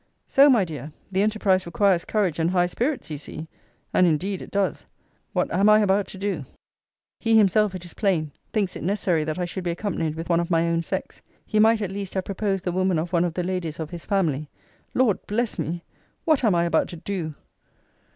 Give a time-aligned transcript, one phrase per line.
[0.27, 3.47] So, my dear, the enterprise requires courage and high spirits, you see!
[3.93, 4.87] And indeed it does!
[5.31, 6.43] What am I about to do!
[7.19, 10.39] He himself, it is plain, thinks it necessary that I should be accompanied with one
[10.39, 11.21] of my own sex.
[11.45, 14.03] He might, at least, have proposed the woman of one of the ladies of his
[14.05, 14.49] family.
[14.95, 15.83] Lord bless me!
[16.25, 17.35] What am I about to do!